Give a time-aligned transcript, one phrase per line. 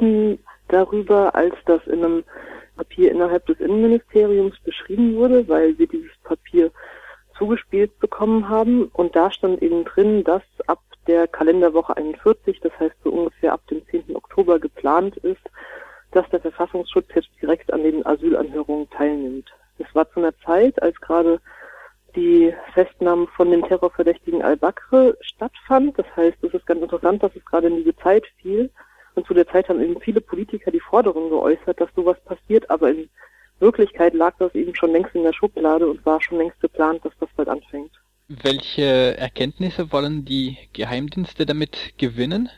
[0.00, 0.38] wissen
[0.68, 2.24] darüber, als das in einem
[2.76, 6.70] Papier innerhalb des Innenministeriums beschrieben wurde, weil wir dieses Papier
[7.36, 8.84] zugespielt bekommen haben.
[8.92, 13.66] Und da stand eben drin, dass ab der Kalenderwoche 41, das heißt so ungefähr ab
[13.68, 14.14] dem 10.
[14.14, 15.42] Oktober geplant ist,
[16.12, 19.50] dass der Verfassungsschutz jetzt direkt an den Asylanhörungen teilnimmt.
[19.78, 21.40] Das war zu einer Zeit, als gerade
[22.16, 25.98] die Festnahme von dem Terrorverdächtigen Al-Bakr stattfand.
[25.98, 28.70] Das heißt, es ist ganz interessant, dass es gerade in diese Zeit fiel.
[29.20, 32.88] Und zu der Zeit haben eben viele Politiker die Forderung geäußert, dass sowas passiert, aber
[32.88, 33.10] in
[33.58, 37.12] Wirklichkeit lag das eben schon längst in der Schublade und war schon längst geplant, dass
[37.20, 37.90] das bald anfängt.
[38.28, 42.48] Welche Erkenntnisse wollen die Geheimdienste damit gewinnen?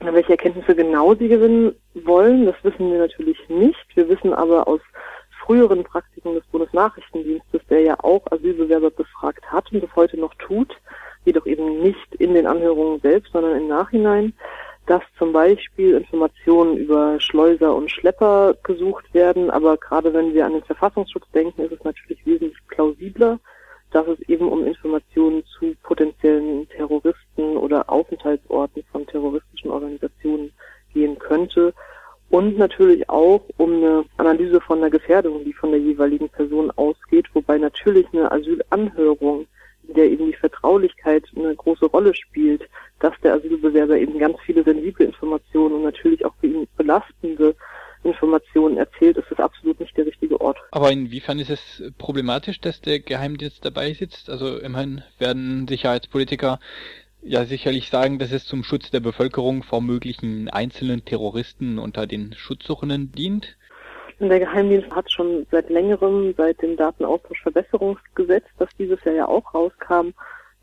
[0.00, 3.86] Welche Erkenntnisse genau sie gewinnen wollen, das wissen wir natürlich nicht.
[3.94, 4.80] Wir wissen aber aus
[5.44, 10.74] früheren Praktiken des Bundesnachrichtendienstes, der ja auch Asylbewerber befragt hat und das heute noch tut,
[11.24, 14.32] jedoch eben nicht in den Anhörungen selbst, sondern im Nachhinein,
[14.90, 19.48] dass zum Beispiel Informationen über Schleuser und Schlepper gesucht werden.
[19.48, 23.38] Aber gerade wenn wir an den Verfassungsschutz denken, ist es natürlich wesentlich plausibler,
[23.92, 30.50] dass es eben um Informationen zu potenziellen Terroristen oder Aufenthaltsorten von terroristischen Organisationen
[30.92, 31.72] gehen könnte.
[32.28, 37.26] Und natürlich auch um eine Analyse von der Gefährdung, die von der jeweiligen Person ausgeht,
[37.32, 39.46] wobei natürlich eine Asylanhörung,
[39.86, 42.68] in der eben die Vertraulichkeit eine große Rolle spielt,
[43.00, 47.56] dass der Asylbewerber eben ganz viele sensible Informationen und natürlich auch für ihn belastende
[48.04, 50.58] Informationen erzählt, ist das absolut nicht der richtige Ort.
[50.70, 54.30] Aber inwiefern ist es problematisch, dass der Geheimdienst dabei sitzt?
[54.30, 56.58] Also immerhin werden Sicherheitspolitiker
[57.22, 62.32] ja sicherlich sagen, dass es zum Schutz der Bevölkerung vor möglichen einzelnen Terroristen unter den
[62.34, 63.56] Schutzsuchenden dient.
[64.20, 70.10] Der Geheimdienst hat schon seit längerem, seit dem Datenaustauschverbesserungsgesetz, das dieses Jahr ja auch rauskam,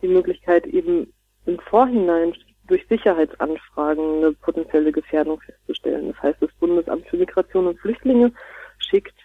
[0.02, 1.12] die Möglichkeit eben
[1.46, 2.34] im Vorhinein
[2.68, 6.14] durch Sicherheitsanfragen eine potenzielle Gefährdung festzustellen.
[6.14, 8.32] Das heißt, das Bundesamt für Migration und Flüchtlinge
[8.78, 9.16] schickt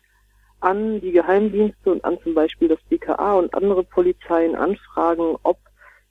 [0.63, 5.59] an die Geheimdienste und an zum Beispiel das BKA und andere Polizeien Anfragen, ob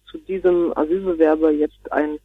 [0.09, 2.19] zu diesem Asylbewerber jetzt ein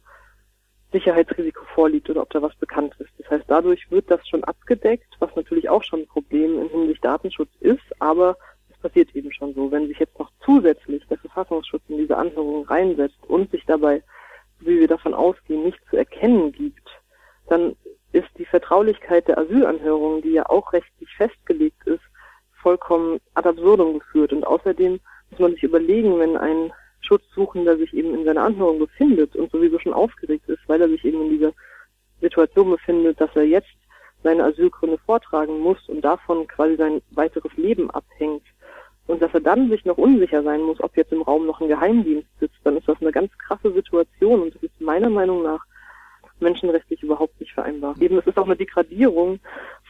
[0.91, 3.11] Sicherheitsrisiko vorliegt oder ob da was bekannt ist.
[3.17, 7.03] Das heißt, dadurch wird das schon abgedeckt, was natürlich auch schon ein Problem in Hinsicht
[7.03, 8.37] Datenschutz ist, aber
[8.69, 9.71] es passiert eben schon so.
[9.71, 14.03] Wenn sich jetzt noch zusätzlich der Verfassungsschutz in diese Anhörung reinsetzt und sich dabei,
[14.59, 16.89] wie wir davon ausgehen, nicht zu erkennen gibt,
[17.47, 17.75] dann
[18.11, 20.87] ist die Vertraulichkeit der Asylanhörung, die ja auch ist,
[22.67, 24.33] vollkommen ad absurdum geführt.
[24.33, 29.37] Und außerdem muss man sich überlegen, wenn ein Schutzsuchender sich eben in seiner Anhörung befindet
[29.37, 31.53] und sowieso schon aufgeregt ist, weil er sich eben in dieser
[32.19, 33.77] Situation befindet, dass er jetzt
[34.23, 38.43] seine Asylgründe vortragen muss und davon quasi sein weiteres Leben abhängt,
[39.07, 41.69] und dass er dann sich noch unsicher sein muss, ob jetzt im Raum noch ein
[41.69, 45.63] Geheimdienst sitzt, dann ist das eine ganz krasse Situation und das ist meiner Meinung nach
[46.41, 47.95] menschenrechtlich überhaupt nicht vereinbar.
[48.01, 49.39] Eben, es ist auch eine Degradierung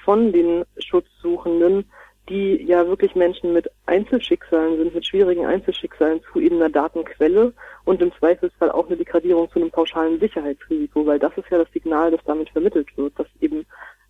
[0.05, 1.91] von den Schutzsuchenden,
[2.29, 7.53] die ja wirklich Menschen mit Einzelschicksalen sind, mit schwierigen Einzelschicksalen zu eben einer Datenquelle
[7.85, 11.71] und im Zweifelsfall auch eine Degradierung zu einem pauschalen Sicherheitsrisiko, weil das ist ja das
[11.71, 13.65] Signal, das damit vermittelt wird, dass eben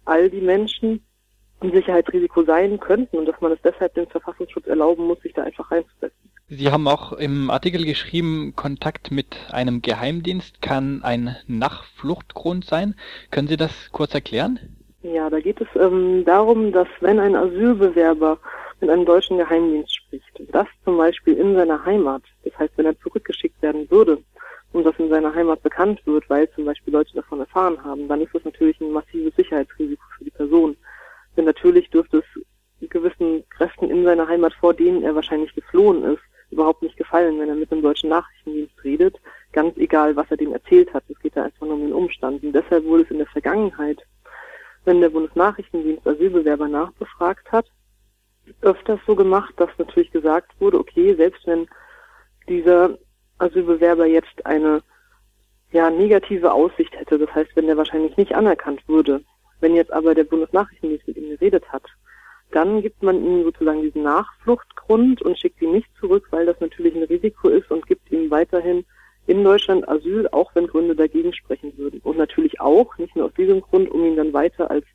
[0.06, 1.04] all die Menschen
[1.60, 5.44] ein Sicherheitsrisiko sein könnten und dass man es deshalb dem Verfassungsschutz erlauben muss, sich da
[5.44, 6.32] einfach reinzusetzen.
[6.50, 12.96] Sie haben auch im Artikel geschrieben, Kontakt mit einem Geheimdienst kann ein Nachfluchtgrund sein.
[13.32, 14.77] Können Sie das kurz erklären?
[15.04, 18.40] Ja, da geht es ähm, darum, dass wenn ein Asylbewerber
[18.82, 23.00] mit einem deutschen Geheimdienst spricht, das zum Beispiel in seiner Heimat, das heißt, wenn er
[23.00, 24.20] zurückgeschickt werden würde
[24.74, 28.22] und das in seiner Heimat bekannt wird, weil zum Beispiel Leute davon erfahren haben, dann
[28.22, 30.76] ist das natürlich ein massives Sicherheitsrisiko für die Person.
[31.36, 36.22] Denn natürlich dürfte es gewissen Kräften in seiner Heimat, vor denen er wahrscheinlich geflohen ist,
[36.50, 39.20] überhaupt nicht gefallen, wenn er mit dem deutschen Nachrichtendienst redet,
[39.52, 41.04] ganz egal, was er dem erzählt hat.
[41.10, 42.44] Es geht da einfach nur um den Umstand.
[42.44, 44.02] Und deshalb wurde es in der Vergangenheit,
[44.88, 47.66] wenn der Bundesnachrichtendienst Asylbewerber nachbefragt hat,
[48.62, 51.68] öfters so gemacht, dass natürlich gesagt wurde, okay, selbst wenn
[52.48, 52.98] dieser
[53.38, 54.82] Asylbewerber jetzt eine
[55.74, 59.22] ja, negative Aussicht hätte, das heißt, wenn er wahrscheinlich nicht anerkannt würde,
[59.60, 61.84] wenn jetzt aber der Bundesnachrichtendienst mit ihm geredet hat,
[62.52, 66.96] dann gibt man ihm sozusagen diesen Nachfluchtgrund und schickt ihn nicht zurück, weil das natürlich
[66.96, 68.86] ein Risiko ist und gibt ihm weiterhin
[69.28, 72.00] in Deutschland Asyl, auch wenn Gründe dagegen sprechen würden.
[72.04, 74.87] Und natürlich auch, nicht nur aus diesem Grund, um ihn dann weiter als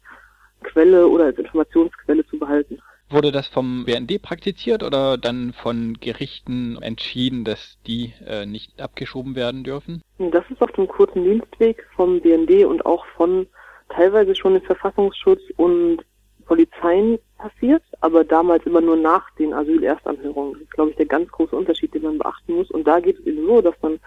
[0.72, 2.78] Quelle oder als Informationsquelle zu behalten.
[3.10, 9.36] Wurde das vom BND praktiziert oder dann von Gerichten entschieden, dass die äh, nicht abgeschoben
[9.36, 10.02] werden dürfen?
[10.18, 13.46] Das ist auf dem kurzen Dienstweg vom BND und auch von
[13.90, 15.98] teilweise schon im Verfassungsschutz und
[16.46, 20.54] Polizeien passiert, aber damals immer nur nach den Asylerstanhörungen.
[20.54, 22.70] Das ist, glaube ich, der ganz große Unterschied, den man beachten muss.
[22.70, 24.00] Und da geht es eben so, dass man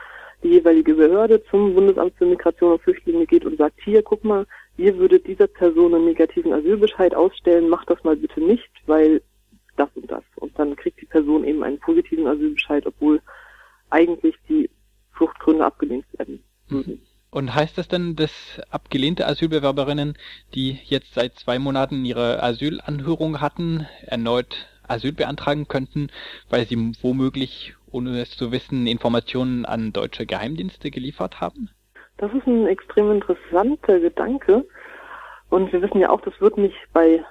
[0.43, 4.45] die jeweilige Behörde zum Bundesamt für Migration und Flüchtlinge geht und sagt, hier, guck mal,
[4.77, 9.21] ihr würdet dieser Person einen negativen Asylbescheid ausstellen, macht das mal bitte nicht, weil
[9.77, 10.23] das und das.
[10.35, 13.21] Und dann kriegt die Person eben einen positiven Asylbescheid, obwohl
[13.89, 14.69] eigentlich die
[15.11, 17.01] Fluchtgründe abgelehnt werden würden.
[17.31, 20.17] Und heißt das denn, dass abgelehnte Asylbewerberinnen,
[20.53, 26.07] die jetzt seit zwei Monaten ihre Asylanhörung hatten, erneut Asyl beantragen könnten,
[26.49, 31.69] weil sie womöglich, ohne es zu wissen, Informationen an deutsche Geheimdienste geliefert haben?
[32.17, 34.65] Das ist ein extrem interessanter Gedanke.
[35.49, 37.23] Und wir wissen ja auch, das wird nicht bei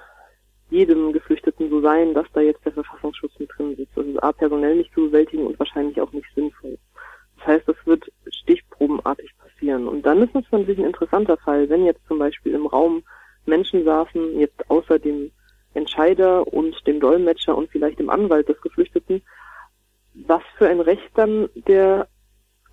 [0.69, 3.95] jedem Geflüchteten so sein, dass da jetzt der Verfassungsschutz mit drin sitzt.
[3.95, 6.77] Das ist A, personell nicht zu bewältigen und wahrscheinlich auch nicht sinnvoll.
[7.37, 9.87] Das heißt, das wird stichprobenartig passieren.
[9.87, 13.03] Und dann ist es natürlich ein interessanter Fall, wenn jetzt zum Beispiel im Raum
[13.45, 15.31] Menschen saßen, jetzt außer dem
[15.73, 19.21] Entscheider und dem Dolmetscher und vielleicht dem Anwalt des Geflüchteten,
[20.13, 22.07] was für ein Recht dann der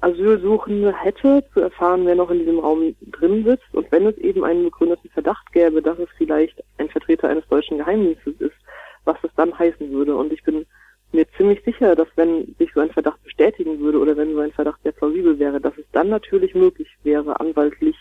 [0.03, 4.45] Asylsuchende hätte, zu erfahren, wer noch in diesem Raum drin sitzt und wenn es eben
[4.45, 8.57] einen begründeten Verdacht gäbe, dass es vielleicht ein Vertreter eines deutschen Geheimdienstes ist,
[9.05, 10.17] was das dann heißen würde.
[10.17, 10.67] Und ich bin
[11.13, 14.53] mir ziemlich sicher, dass wenn sich so ein Verdacht bestätigen würde oder wenn so ein
[14.53, 17.97] Verdacht sehr plausibel wäre, dass es dann natürlich möglich wäre, anwaltlich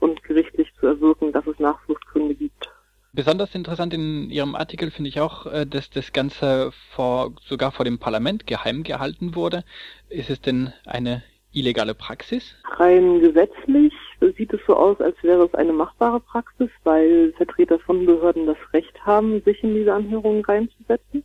[0.00, 2.73] und gerichtlich zu erwirken, dass es Nachfluchtgründe gibt.
[3.14, 7.84] Besonders interessant in Ihrem Artikel finde ich auch, äh, dass das Ganze vor, sogar vor
[7.84, 9.62] dem Parlament geheim gehalten wurde.
[10.08, 11.22] Ist es denn eine
[11.52, 12.56] illegale Praxis?
[12.76, 13.92] Rein gesetzlich
[14.36, 18.56] sieht es so aus, als wäre es eine machbare Praxis, weil Vertreter von Behörden das
[18.72, 21.22] Recht haben, sich in diese Anhörungen reinzusetzen.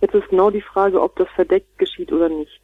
[0.00, 2.60] Jetzt ist genau die Frage, ob das verdeckt geschieht oder nicht.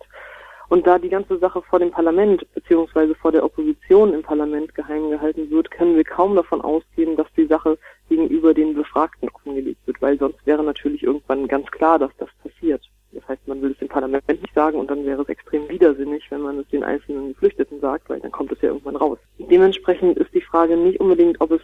[0.68, 5.10] Und da die ganze Sache vor dem Parlament beziehungsweise vor der Opposition im Parlament geheim
[5.10, 7.78] gehalten wird, können wir kaum davon ausgehen, dass die Sache
[8.08, 12.82] gegenüber den Befragten offengelegt wird, weil sonst wäre natürlich irgendwann ganz klar, dass das passiert.
[13.12, 16.30] Das heißt, man will es dem Parlament nicht sagen und dann wäre es extrem widersinnig,
[16.30, 19.18] wenn man es den einzelnen Geflüchteten sagt, weil dann kommt es ja irgendwann raus.
[19.38, 21.62] Dementsprechend ist die Frage nicht unbedingt, ob es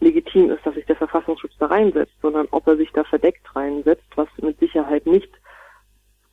[0.00, 4.06] legitim ist, dass sich der Verfassungsschutz da reinsetzt, sondern ob er sich da verdeckt reinsetzt,
[4.16, 5.30] was mit Sicherheit nicht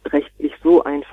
[0.06, 1.07] rechtlich so einfach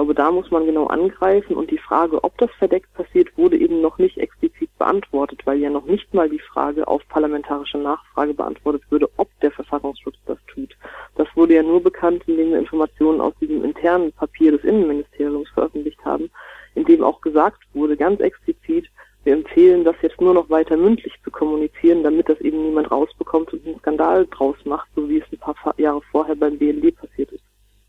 [0.00, 3.82] glaube, da muss man genau angreifen und die Frage, ob das verdeckt passiert, wurde eben
[3.82, 8.82] noch nicht explizit beantwortet, weil ja noch nicht mal die Frage auf parlamentarische Nachfrage beantwortet
[8.88, 10.74] würde, ob der Verfassungsschutz das tut.
[11.16, 16.02] Das wurde ja nur bekannt, indem wir Informationen aus diesem internen Papier des Innenministeriums veröffentlicht
[16.02, 16.30] haben,
[16.74, 18.86] in dem auch gesagt wurde, ganz explizit,
[19.24, 23.52] wir empfehlen das jetzt nur noch weiter mündlich zu kommunizieren, damit das eben niemand rausbekommt
[23.52, 26.94] und einen Skandal draus macht, so wie es ein paar Jahre vorher beim BND.